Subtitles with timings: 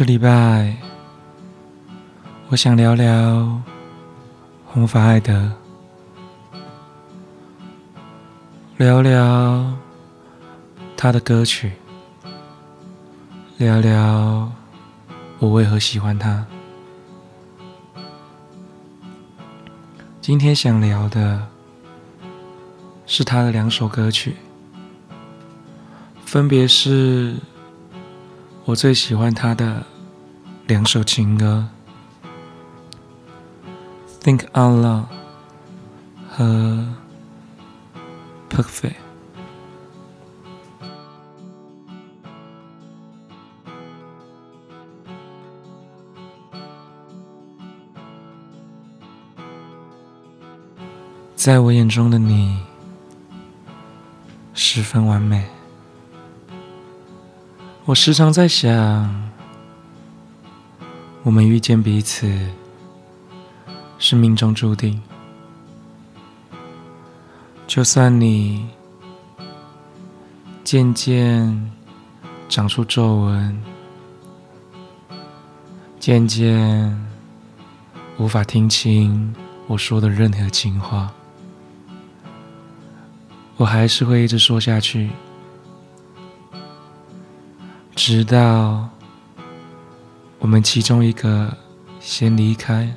[0.00, 0.74] 这礼拜，
[2.48, 3.60] 我想聊聊
[4.64, 5.52] 红发爱德，
[8.78, 9.76] 聊聊
[10.96, 11.72] 他的歌曲，
[13.58, 14.50] 聊聊
[15.38, 16.46] 我为何喜欢他。
[20.22, 21.46] 今天想聊的
[23.04, 24.34] 是他的两首歌曲，
[26.24, 27.36] 分别是。
[28.70, 29.84] 我最喜欢他的
[30.68, 31.66] 两首情歌，
[34.24, 35.04] 《Think On Love》
[36.28, 36.86] 和
[38.48, 38.92] 《Perfect》。
[51.34, 52.60] 在我眼中的你，
[54.54, 55.59] 十分完美。
[57.86, 58.70] 我时常在想，
[61.24, 62.30] 我们遇见彼此
[63.98, 65.00] 是命中注定。
[67.66, 68.68] 就算你
[70.62, 71.72] 渐渐
[72.48, 73.60] 长出皱纹，
[75.98, 76.96] 渐渐
[78.18, 79.34] 无法听清
[79.66, 81.10] 我说的任何情话，
[83.56, 85.10] 我还是会一直说下去。
[88.02, 88.88] 直到
[90.38, 91.54] 我们其中一个
[92.00, 92.90] 先离开，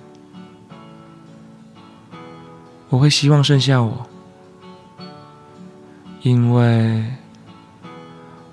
[2.87, 4.07] 我会希望剩下我，
[6.21, 7.03] 因为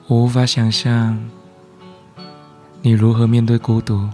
[0.08, 1.16] 我无法想象
[2.82, 4.10] 你如何面对孤独。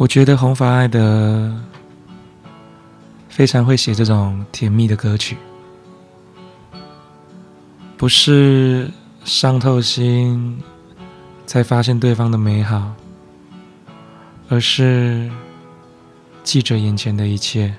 [0.00, 1.54] 我觉得红发爱的
[3.28, 5.36] 非常会写这种甜蜜的歌曲，
[7.98, 8.90] 不是
[9.26, 10.58] 伤透心
[11.44, 12.94] 才发现对方的美好，
[14.48, 15.30] 而是
[16.42, 17.74] 记着眼前的一切。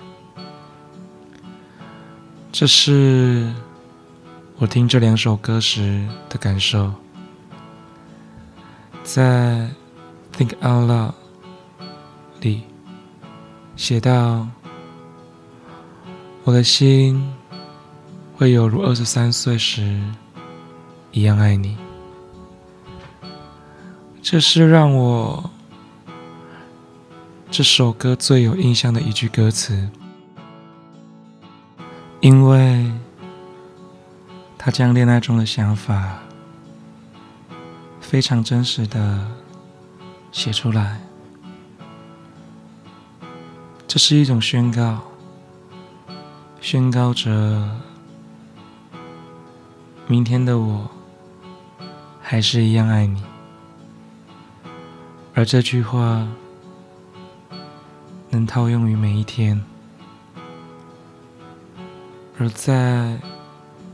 [2.51, 3.51] 这是
[4.59, 6.93] 我听这两首歌时的感受，
[9.03, 9.67] 在
[10.37, 11.09] 《Think Out Loud》。
[12.41, 12.63] 里
[13.75, 14.47] 写到
[16.43, 17.31] ：“我的心
[18.35, 20.01] 会有如二十三岁时
[21.11, 21.77] 一样爱你。”
[24.21, 25.49] 这是让我
[27.49, 29.89] 这首歌最有印象的一句歌词，
[32.19, 32.91] 因为
[34.57, 36.19] 他将恋爱中的想法
[37.99, 39.27] 非常真实的
[40.31, 41.01] 写出来。
[43.93, 45.01] 这是一种宣告，
[46.61, 47.69] 宣告着
[50.07, 50.89] 明天的我
[52.21, 53.21] 还是一样爱你。
[55.33, 56.25] 而这句话
[58.29, 59.61] 能套用于每一天。
[62.39, 63.19] 而在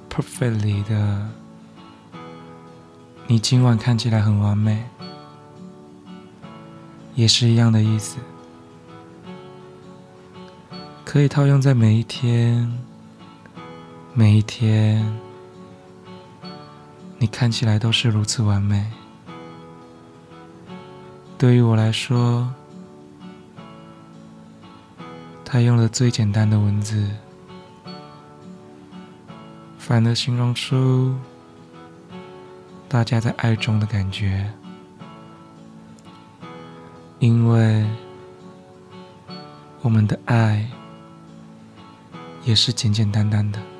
[0.16, 1.28] 《perfectly 的
[3.26, 4.86] 你今晚看起来很完美，
[7.16, 8.18] 也是一样的意思。
[11.18, 12.72] 可以套用在每一天，
[14.14, 15.04] 每一天，
[17.18, 18.86] 你看起来都是如此完美。
[21.36, 22.48] 对于我来说，
[25.44, 27.10] 他用了最简单的文字，
[29.80, 31.16] 反而形容出
[32.88, 34.48] 大家在爱中的感觉，
[37.18, 37.84] 因为
[39.82, 40.64] 我们的爱。
[42.48, 43.77] 也是简简单单的。